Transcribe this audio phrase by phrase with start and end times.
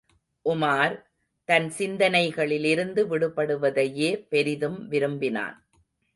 [0.45, 0.95] உமார்,
[1.49, 5.57] தன் சிந்தனைகளிலிருந்து விடுபடுவதையே பெரிதும் விரும்பினான்.